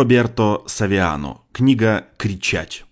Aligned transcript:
Роберто 0.00 0.62
Савиано. 0.64 1.42
Книга 1.52 2.06
«Кричать». 2.16 2.86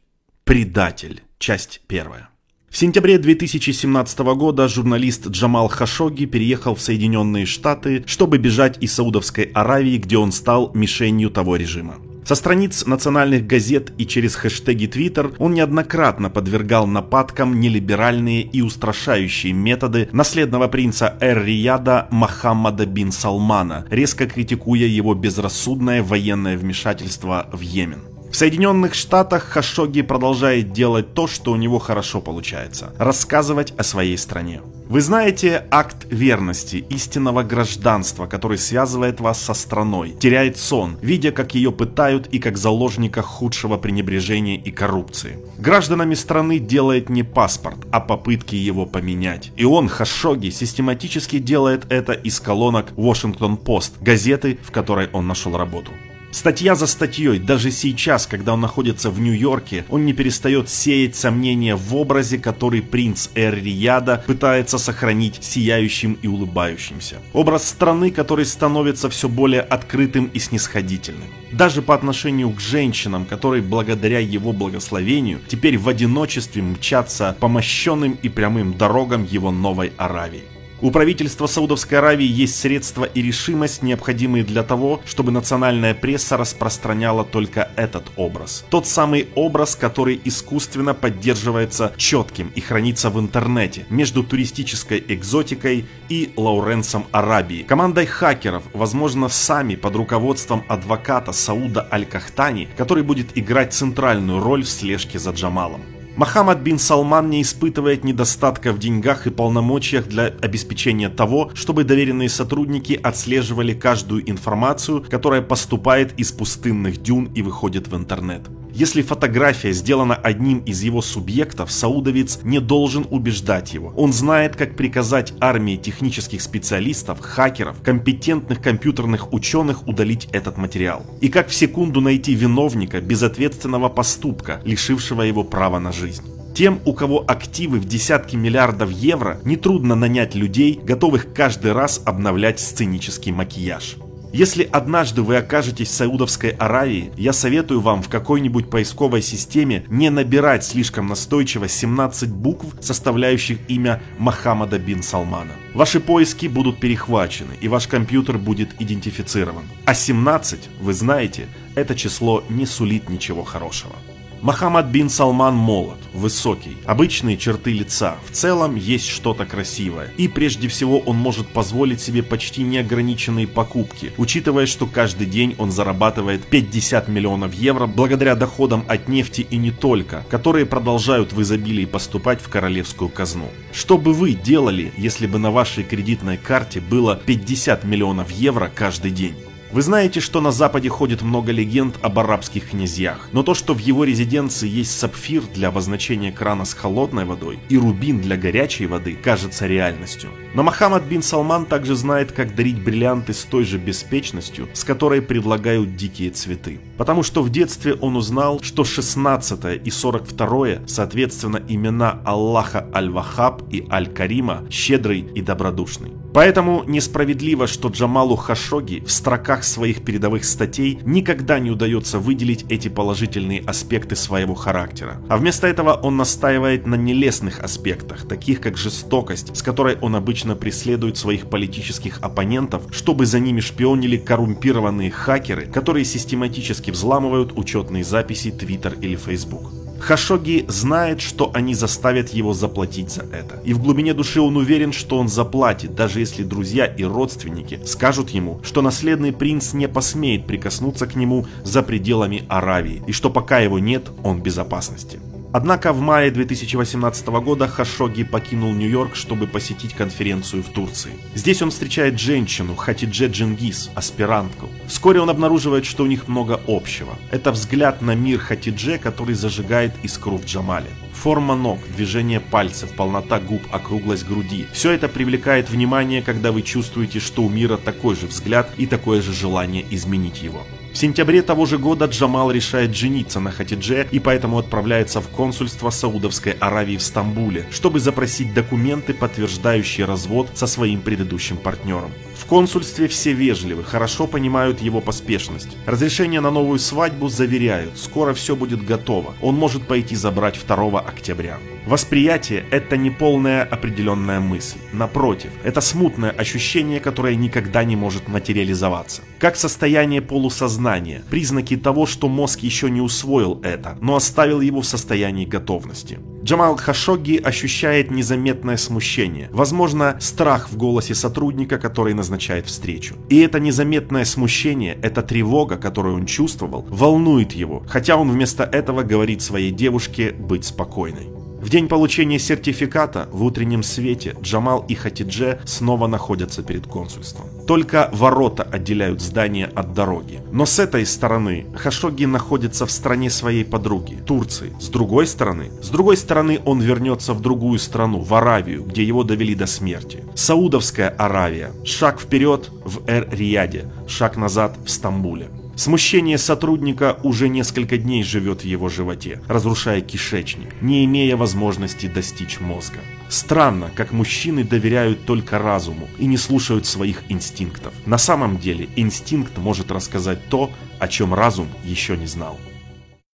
Предатель. 0.45 1.23
Часть 1.39 1.81
первая. 1.87 2.29
В 2.69 2.77
сентябре 2.77 3.17
2017 3.17 4.19
года 4.37 4.69
журналист 4.69 5.27
Джамал 5.29 5.69
Хашоги 5.69 6.27
переехал 6.27 6.75
в 6.75 6.83
Соединенные 6.83 7.47
Штаты, 7.47 8.05
чтобы 8.07 8.37
бежать 8.37 8.77
из 8.83 8.93
Саудовской 8.93 9.45
Аравии, 9.55 9.97
где 9.97 10.19
он 10.19 10.33
стал 10.33 10.71
мишенью 10.75 11.31
того 11.31 11.57
режима. 11.57 11.95
Со 12.29 12.35
страниц 12.35 12.85
национальных 12.85 13.47
газет 13.47 13.91
и 13.97 14.07
через 14.07 14.35
хэштеги 14.35 14.85
Twitter 14.85 15.35
он 15.39 15.55
неоднократно 15.55 16.29
подвергал 16.29 16.87
нападкам 16.87 17.59
нелиберальные 17.59 18.43
и 18.43 18.61
устрашающие 18.61 19.55
методы 19.55 20.11
наследного 20.13 20.69
принца 20.69 21.17
Эр-Рияда 21.23 22.07
Мохаммада 22.11 22.85
бин 22.85 23.13
Салмана, 23.13 23.87
резко 23.89 24.27
критикуя 24.27 24.85
его 24.85 25.15
безрассудное 25.15 26.03
военное 26.03 26.59
вмешательство 26.59 27.49
в 27.51 27.63
Йемен. 27.63 28.08
В 28.31 28.37
Соединенных 28.37 28.95
Штатах 28.95 29.45
Хашоги 29.45 30.03
продолжает 30.03 30.73
делать 30.73 31.15
то, 31.15 31.27
что 31.27 31.53
у 31.53 31.57
него 31.57 31.79
хорошо 31.79 32.21
получается– 32.21 32.93
рассказывать 32.99 33.73
о 33.79 33.83
своей 33.83 34.19
стране. 34.19 34.61
Вы 34.89 35.01
знаете 35.01 35.67
акт 35.71 36.07
верности, 36.11 36.85
истинного 36.91 37.43
гражданства, 37.43 38.27
который 38.27 38.59
связывает 38.59 39.21
вас 39.21 39.41
со 39.41 39.55
страной, 39.55 40.11
теряет 40.11 40.59
сон, 40.59 40.99
видя, 41.03 41.31
как 41.31 41.55
ее 41.55 41.73
пытают 41.73 42.27
и 42.29 42.39
как 42.39 42.59
заложника 42.59 43.23
худшего 43.23 43.77
пренебрежения 43.77 44.57
и 44.57 44.71
коррупции. 44.71 45.39
Гражданами 45.59 46.15
страны 46.15 46.59
делает 46.59 47.09
не 47.09 47.23
паспорт, 47.23 47.79
а 47.91 48.01
попытки 48.01 48.57
его 48.57 48.87
поменять. 48.87 49.53
И 49.57 49.65
он, 49.65 49.89
Хашоги, 49.89 50.51
систематически 50.51 51.39
делает 51.39 51.91
это 51.91 52.13
из 52.13 52.41
колонок 52.41 52.93
Washington 52.97 53.63
Post, 53.63 53.93
газеты, 54.01 54.59
в 54.63 54.71
которой 54.71 55.09
он 55.13 55.27
нашел 55.27 55.57
работу. 55.57 55.93
Статья 56.31 56.75
за 56.75 56.87
статьей, 56.87 57.39
даже 57.39 57.71
сейчас, 57.71 58.27
когда 58.27 58.53
он 58.53 58.61
находится 58.61 59.11
в 59.11 59.19
Нью-Йорке, 59.19 59.87
он 59.89 60.05
не 60.05 60.13
перестает 60.13 60.69
сеять 60.69 61.17
сомнения 61.17 61.75
в 61.75 61.97
образе, 61.97 62.39
который 62.39 62.83
принц 62.83 63.31
Эр-Рияда 63.35 64.23
пытается 64.27 64.79
сохранить 64.79 65.43
сияющим 65.43 66.19
и 66.21 66.29
улыбающимся. 66.29 67.17
Образ 67.33 67.69
страны, 67.69 68.11
который 68.11 68.45
становится 68.45 69.09
все 69.09 69.29
более 69.29 69.63
открытым 69.63 70.27
и 70.27 70.39
снисходительным. 70.39 71.29
Даже 71.51 71.81
по 71.81 71.95
отношению 71.95 72.51
к 72.51 72.61
женщинам, 72.61 73.25
которые 73.25 73.63
благодаря 73.63 74.19
его 74.19 74.53
благословению 74.53 75.41
теперь 75.49 75.79
в 75.79 75.89
одиночестве 75.89 76.63
мчатся 76.63 77.37
по 77.41 77.49
мощенным 77.49 78.19
и 78.23 78.29
прямым 78.29 78.77
дорогам 78.77 79.25
его 79.25 79.51
новой 79.51 79.93
Аравии. 79.97 80.58
У 80.81 80.93
правительства 80.93 81.49
Саудовской 81.49 81.99
Аравии 81.99 82.27
есть 82.27 82.61
средства 82.61 83.05
и 83.05 83.21
решимость, 83.21 83.83
необходимые 83.83 84.45
для 84.45 84.63
того, 84.63 85.01
чтобы 85.05 85.33
национальная 85.33 85.93
пресса 85.93 86.37
распространяла 86.37 87.25
только 87.25 87.71
этот 87.75 88.05
образ. 88.15 88.65
Тот 88.71 88.87
самый 88.87 89.29
образ, 89.35 89.75
который 89.75 90.21
искусственно 90.25 90.95
поддерживается 90.95 91.93
четким 91.97 92.53
и 92.55 92.61
хранится 92.61 93.11
в 93.11 93.19
интернете 93.19 93.87
между 93.91 94.23
туристической 94.23 95.05
экзотикой 95.09 95.87
и 96.09 96.33
Лауренсом 96.37 97.07
Арабии. 97.11 97.65
Командой 97.65 98.07
хакеров, 98.07 98.63
возможно, 98.73 99.29
сами 99.29 99.75
под 99.75 99.97
руководством 99.97 100.63
адвоката 100.69 101.33
Сауда 101.33 101.89
Аль-Кахтани, 101.91 102.69
который 102.77 103.03
будет 103.03 103.37
играть 103.37 103.75
центральную 103.75 104.41
роль 104.41 104.63
в 104.63 104.69
слежке 104.69 105.19
за 105.19 105.33
Джамалом. 105.33 105.98
Мохаммад 106.19 106.59
бин 106.63 106.81
Салман 106.81 107.31
не 107.31 107.43
испытывает 107.43 108.03
недостатка 108.03 108.73
в 108.73 108.81
деньгах 108.81 109.29
и 109.29 109.31
полномочиях 109.31 110.09
для 110.09 110.35
обеспечения 110.43 111.11
того, 111.11 111.53
чтобы 111.55 111.85
доверенные 111.85 112.29
сотрудники 112.29 112.99
отслеживали 113.01 113.73
каждую 113.73 114.29
информацию, 114.29 115.07
которая 115.09 115.43
поступает 115.43 116.19
из 116.19 116.33
пустынных 116.33 117.01
дюн 117.01 117.31
и 117.37 117.43
выходит 117.43 117.87
в 117.87 117.95
интернет. 117.95 118.43
Если 118.79 119.03
фотография 119.03 119.73
сделана 119.73 120.15
одним 120.15 120.61
из 120.61 120.85
его 120.85 121.03
субъектов, 121.03 121.73
саудовец 121.73 122.39
не 122.45 122.61
должен 122.61 123.09
убеждать 123.11 123.75
его. 123.75 123.93
Он 123.97 124.13
знает, 124.13 124.55
как 124.55 124.77
приказать 124.77 125.35
армии 125.41 125.75
технических 125.75 126.41
специалистов, 126.41 127.19
хакеров, 127.19 127.83
компетентных 127.83 128.63
компьютерных 128.63 129.33
ученых 129.33 129.89
удалить 129.89 130.29
этот 130.31 130.59
материал. 130.59 131.05
И 131.21 131.29
как 131.29 131.49
в 131.49 131.55
секунду 131.57 132.01
найти 132.01 132.35
виновника 132.35 133.01
безответственного 133.01 133.89
поступка, 133.89 134.63
лишившего 134.65 135.23
его 135.23 135.43
права 135.43 135.81
на 135.81 135.91
жизнь. 135.91 136.23
Тем, 136.55 136.79
у 136.85 136.93
кого 136.93 137.25
активы 137.27 137.81
в 137.81 137.85
десятки 137.85 138.37
миллиардов 138.37 138.93
евро, 138.93 139.41
нетрудно 139.43 139.97
нанять 139.97 140.37
людей, 140.37 140.79
готовых 140.81 141.33
каждый 141.35 141.73
раз 141.73 142.01
обновлять 142.05 142.61
сценический 142.61 143.33
макияж. 143.33 143.97
Если 144.33 144.69
однажды 144.71 145.23
вы 145.23 145.37
окажетесь 145.37 145.89
в 145.89 145.95
Саудовской 145.95 146.51
Аравии, 146.51 147.11
я 147.17 147.33
советую 147.33 147.81
вам 147.81 148.03
в 148.03 148.11
какой-нибудь 148.11 148.69
поисковой 148.69 149.23
системе 149.23 149.85
не 149.89 150.11
набирать 150.11 150.65
слишком 150.65 151.07
настойчиво 151.07 151.67
17 151.67 152.31
букв, 152.31 152.67
составляющих 152.81 153.59
имя 153.69 154.03
Мохаммада 154.19 154.79
бин 154.79 155.03
Салмана. 155.03 155.53
Ваши 155.75 155.99
поиски 155.99 156.47
будут 156.47 156.79
перехвачены, 156.79 157.55
и 157.61 157.69
ваш 157.69 157.89
компьютер 157.89 158.37
будет 158.37 158.69
идентифицирован. 158.79 159.65
А 159.87 159.95
17, 159.95 160.69
вы 160.81 160.93
знаете, 160.93 161.47
это 161.75 161.95
число 161.95 162.45
не 162.51 162.67
сулит 162.67 163.09
ничего 163.09 163.45
хорошего. 163.45 163.95
Мохаммад 164.41 164.87
бин 164.87 165.11
Салман 165.11 165.57
молод, 165.57 165.99
высокий, 166.15 166.77
обычные 166.85 167.37
черты 167.37 167.73
лица, 167.73 168.17
в 168.25 168.31
целом 168.31 168.77
есть 168.77 169.09
что-то 169.09 169.45
красивое. 169.45 170.13
И 170.17 170.29
прежде 170.29 170.69
всего 170.69 171.01
он 171.01 171.17
может 171.17 171.49
позволить 171.49 172.01
себе 172.01 172.23
почти 172.23 172.63
неограниченные 172.63 173.49
покупки, 173.49 174.13
учитывая, 174.17 174.67
что 174.67 174.87
каждый 174.87 175.27
день 175.27 175.57
он 175.59 175.73
зарабатывает 175.73 176.47
50 176.47 177.09
миллионов 177.09 177.53
евро 177.53 177.87
благодаря 177.87 178.37
доходам 178.37 178.85
от 178.87 179.09
нефти 179.09 179.45
и 179.51 179.57
не 179.57 179.73
только, 179.73 180.25
которые 180.31 180.67
продолжают 180.67 181.33
в 181.33 181.43
изобилии 181.43 181.85
поступать 181.85 182.41
в 182.41 182.49
королевскую 182.49 183.09
казну. 183.09 183.49
Что 183.73 183.99
бы 183.99 184.13
вы 184.13 184.35
делали, 184.35 184.93
если 184.97 185.27
бы 185.27 185.39
на 185.39 185.51
вашей 185.51 185.83
кредитной 185.83 186.37
карте 186.37 186.81
было 186.81 187.17
50 187.17 187.83
миллионов 187.83 188.31
евро 188.31 188.71
каждый 188.73 189.11
день? 189.11 189.35
Вы 189.71 189.83
знаете, 189.83 190.21
что 190.21 190.41
на 190.41 190.51
Западе 190.51 190.89
ходит 190.89 191.21
много 191.21 191.53
легенд 191.53 191.99
об 192.01 192.19
арабских 192.19 192.71
князьях, 192.71 193.29
но 193.33 193.43
то, 193.43 193.53
что 193.53 193.75
в 193.75 193.79
его 193.79 194.05
резиденции 194.05 194.67
есть 194.67 194.99
сапфир 194.99 195.43
для 195.43 195.69
обозначения 195.69 196.33
крана 196.33 196.65
с 196.65 196.73
холодной 196.73 197.27
водой 197.27 197.59
и 197.69 197.77
рубин 197.77 198.23
для 198.23 198.39
горячей 198.39 198.87
воды, 198.87 199.15
кажется 199.15 199.67
реальностью. 199.67 200.31
Но 200.55 200.63
Мохаммад 200.63 201.05
бин 201.05 201.23
Салман 201.23 201.67
также 201.67 201.97
знает, 201.97 202.33
как 202.33 202.55
дарить 202.55 202.83
бриллианты 202.83 203.35
с 203.35 203.45
той 203.45 203.65
же 203.65 203.77
беспечностью, 203.77 204.69
с 204.73 204.85
которой 204.85 205.21
предлагают 205.21 205.97
дикие 205.97 206.31
цветы. 206.31 206.81
Потому 206.97 207.23
что 207.23 207.43
в 207.43 207.51
детстве 207.51 207.93
он 207.93 208.17
узнал, 208.17 208.61
что 208.63 208.85
16 208.85 209.87
и 209.87 209.91
42 209.91 210.87
соответственно 210.87 211.63
имена 211.69 212.23
Аллаха 212.25 212.89
Аль-Вахаб 212.95 213.65
и 213.71 213.87
Аль-Карима, 213.91 214.65
щедрый 214.71 215.21
и 215.21 215.43
добродушный. 215.43 216.13
Поэтому 216.33 216.85
несправедливо, 216.87 217.67
что 217.67 217.89
Джамалу 217.89 218.37
Хашоги 218.37 219.03
в 219.05 219.11
строках 219.11 219.65
своих 219.65 220.05
передовых 220.05 220.45
статей 220.45 220.99
никогда 221.05 221.59
не 221.59 221.71
удается 221.71 222.19
выделить 222.19 222.67
эти 222.69 222.89
положительные 222.89 223.63
аспекты 223.63 224.17
своего 224.17 224.55
характера. 224.55 225.21
А 225.29 225.37
вместо 225.37 225.67
этого 225.67 225.95
он 225.95 226.17
настаивает 226.17 226.87
на 226.87 226.95
нелестных 226.97 227.61
аспектах, 227.61 228.27
таких 228.29 228.61
как 228.61 228.77
жестокость, 228.77 229.57
с 229.57 229.63
которой 229.63 229.97
он 230.01 230.17
обычно 230.17 230.55
преследует 230.55 231.17
своих 231.17 231.49
политических 231.49 232.19
оппонентов, 232.21 232.83
чтобы 232.91 233.27
за 233.27 233.41
ними 233.41 233.61
шпионили 233.61 234.17
коррумпированные 234.17 235.11
хакеры, 235.11 235.67
которые 235.67 236.05
систематически 236.05 236.91
взламывают 236.91 237.53
учетные 237.57 238.05
записи 238.05 238.49
Twitter 238.49 238.99
или 239.01 239.17
Facebook. 239.17 239.78
Хашоги 240.01 240.65
знает, 240.69 241.21
что 241.21 241.51
они 241.55 241.75
заставят 241.75 242.31
его 242.31 242.55
заплатить 242.55 243.11
за 243.11 243.23
это. 243.23 243.61
И 243.65 243.75
в 243.75 243.83
глубине 243.83 244.15
души 244.15 244.41
он 244.41 244.57
уверен, 244.57 244.93
что 244.93 245.19
он 245.19 245.29
заплатит, 245.29 245.95
даже 245.95 246.21
если 246.21 246.43
друзья 246.43 246.87
и 246.87 247.05
родственники 247.05 247.81
скажут 247.85 248.31
ему, 248.31 248.61
что 248.63 248.83
наследный 248.83 249.33
принц 249.33 249.73
не 249.73 249.89
посмеет 249.89 250.47
прикоснуться 250.47 251.07
к 251.07 251.15
нему 251.15 251.47
за 251.65 251.83
пределами 251.83 252.45
Аравии, 252.49 253.03
и 253.07 253.13
что 253.13 253.31
пока 253.31 253.59
его 253.59 253.79
нет, 253.79 254.09
он 254.23 254.39
в 254.39 254.43
безопасности. 254.43 255.21
Однако 255.51 255.95
в 255.95 256.01
мае 256.01 256.31
2018 256.31 257.27
года 257.29 257.69
Хашоги 257.69 258.23
покинул 258.23 258.73
Нью-Йорк, 258.73 259.17
чтобы 259.17 259.47
посетить 259.47 259.95
конференцию 259.95 260.63
в 260.63 260.69
Турции. 260.69 261.13
Здесь 261.35 261.63
он 261.63 261.71
встречает 261.71 262.21
женщину 262.21 262.77
Хатидже 262.77 263.29
Джингис, 263.29 263.91
аспирантку. 263.95 264.69
Вскоре 264.87 265.21
он 265.21 265.31
обнаруживает, 265.31 265.87
что 265.87 266.05
у 266.05 266.07
них 266.07 266.29
много 266.29 266.61
общего. 266.67 267.17
Это 267.31 267.51
взгляд 267.51 268.03
на 268.03 268.15
мир 268.15 268.39
Хатидже, 268.41 268.99
который 268.99 269.35
зажигает 269.35 269.93
искру 270.03 270.37
в 270.37 270.45
Джамале. 270.45 270.91
Форма 271.15 271.57
ног, 271.57 271.79
движение 271.97 272.41
пальцев, 272.41 272.95
полнота 272.95 273.41
губ, 273.41 273.63
округлость 273.73 274.29
груди. 274.29 274.67
Все 274.73 274.93
это 274.93 275.09
привлекает 275.09 275.71
внимание, 275.71 276.23
когда 276.23 276.53
вы 276.53 276.63
чувствуете, 276.63 277.21
что 277.21 277.43
у 277.43 277.49
мира 277.49 277.77
такой 277.77 278.15
же 278.15 278.27
взгляд 278.27 278.71
и 278.77 278.87
такое 278.87 279.23
же 279.23 279.33
желание 279.33 279.85
изменить 279.91 280.43
его. 280.43 280.63
В 280.93 280.97
сентябре 280.97 281.43
того 281.43 281.67
же 281.67 281.79
года 281.79 282.07
Джамал 282.07 282.51
решает 282.51 282.95
жениться 282.95 283.41
на 283.41 283.51
Хатидже 283.51 284.09
и 284.11 284.19
поэтому 284.19 284.59
отправляется 284.59 285.21
в 285.21 285.29
консульство 285.29 285.91
Саудовской 285.91 286.53
Аравии 286.53 286.97
в 286.97 287.03
Стамбуле, 287.03 287.67
чтобы 287.71 288.01
запросить 288.01 288.55
документы, 288.55 289.15
подтверждающие 289.15 290.07
развод 290.07 290.49
со 290.55 290.67
своим 290.67 291.01
предыдущим 291.01 291.57
партнером. 291.57 292.11
В 292.39 292.47
консульстве 292.47 293.09
все 293.09 293.33
вежливы, 293.33 293.83
хорошо 293.83 294.27
понимают 294.29 294.81
его 294.81 295.01
поспешность. 295.01 295.77
Разрешение 295.87 296.41
на 296.41 296.51
новую 296.51 296.79
свадьбу 296.79 297.29
заверяют, 297.29 297.99
скоро 297.99 298.33
все 298.33 298.55
будет 298.55 298.87
готово, 298.87 299.35
он 299.43 299.57
может 299.57 299.87
пойти 299.87 300.15
забрать 300.15 300.59
2 300.67 301.01
октября. 301.01 301.59
Восприятие– 301.87 302.65
это 302.71 302.97
не 302.97 303.11
полная 303.11 303.65
определенная 303.65 304.41
мысль. 304.41 304.79
Напротив, 304.93 305.51
это 305.65 305.81
смутное 305.81 306.31
ощущение, 306.31 307.01
которое 307.01 307.35
никогда 307.35 307.83
не 307.83 307.97
может 307.97 308.29
материализоваться. 308.29 309.23
Как 309.39 309.57
состояние 309.57 310.23
полусознания, 310.23 311.23
признаки 311.31 311.77
того, 311.77 312.07
что 312.07 312.29
мозг 312.29 312.61
еще 312.61 312.89
не 312.89 313.01
усвоил 313.01 313.61
это, 313.65 313.99
но 314.01 314.17
оставил 314.17 314.61
его 314.61 314.83
в 314.83 314.87
состоянии 314.87 315.45
готовности. 315.45 316.19
Джамал 316.49 316.79
Хашоги 316.79 317.37
ощущает 317.37 318.11
незаметное 318.11 318.79
смущение, 318.79 319.51
возможно, 319.53 320.17
страх 320.19 320.71
в 320.71 320.79
голосе 320.79 321.15
сотрудника, 321.15 321.77
который 321.77 322.15
назначает 322.15 322.65
встречу. 322.65 323.17
И 323.29 323.39
это 323.41 323.61
незаметное 323.61 324.25
смущение, 324.25 324.99
эта 325.03 325.21
тревога, 325.21 325.77
которую 325.77 326.15
он 326.15 326.25
чувствовал, 326.25 326.87
волнует 326.89 327.53
его, 327.53 327.83
хотя 327.87 328.17
он 328.17 328.31
вместо 328.31 328.65
этого 328.65 329.03
говорит 329.03 329.43
своей 329.43 329.73
девушке 329.73 330.31
быть 330.33 330.65
спокойной. 330.65 331.38
В 331.61 331.71
день 331.71 331.89
получения 331.89 332.39
сертификата 332.39 333.29
в 333.33 333.43
утреннем 333.43 333.83
свете 333.83 334.37
Джамал 334.41 334.85
и 334.89 334.95
Хатидже 334.95 335.61
снова 335.65 336.07
находятся 336.07 336.63
перед 336.63 336.87
консульством. 336.87 337.47
Только 337.67 338.11
ворота 338.13 338.63
отделяют 338.63 339.21
здание 339.21 339.67
от 339.67 339.93
дороги. 339.93 340.41
Но 340.53 340.67
с 340.67 340.79
этой 340.79 341.05
стороны 341.05 341.67
Хашоги 341.75 342.27
находится 342.27 342.87
в 342.87 342.93
стране 342.93 343.29
своей 343.29 343.65
подруги, 343.65 344.19
Турции. 344.25 344.73
С 344.81 344.89
другой 344.89 345.27
стороны, 345.27 345.71
с 345.83 345.89
другой 345.89 346.17
стороны 346.17 346.61
он 346.65 346.81
вернется 346.81 347.35
в 347.35 347.41
другую 347.41 347.81
страну, 347.81 348.21
в 348.21 348.33
Аравию, 348.35 348.85
где 348.85 349.03
его 349.03 349.25
довели 349.25 349.57
до 349.57 349.67
смерти. 349.67 350.23
Саудовская 350.37 351.09
Аравия. 351.09 351.73
Шаг 351.85 352.21
вперед 352.21 352.71
в 352.85 353.01
Эр-Рияде, 353.09 353.87
шаг 354.07 354.37
назад 354.37 354.79
в 354.85 354.91
Стамбуле. 354.91 355.49
Смущение 355.79 356.39
сотрудника 356.39 357.21
уже 357.23 357.49
несколько 357.49 357.99
дней 357.99 358.25
живет 358.25 358.63
в 358.63 358.65
его 358.65 358.89
животе, 358.89 359.41
разрушая 359.47 360.01
кишечник, 360.01 360.75
не 360.83 361.05
имея 361.05 361.37
возможности 361.37 362.07
достичь 362.09 362.59
мозга. 362.59 362.99
Странно, 363.29 363.89
как 363.95 364.11
мужчины 364.11 364.65
доверяют 364.65 365.25
только 365.25 365.57
разуму 365.61 366.09
и 366.19 366.27
не 366.27 366.37
слушают 366.37 366.85
своих 366.85 367.23
инстинктов. 367.29 367.93
На 368.07 368.19
самом 368.19 368.59
деле 368.59 368.89
инстинкт 368.97 369.57
может 369.57 369.93
рассказать 369.93 370.41
то, 370.49 370.73
о 370.99 371.07
чем 371.07 371.33
разум 371.33 371.69
еще 371.85 372.17
не 372.17 372.27
знал. 372.27 372.59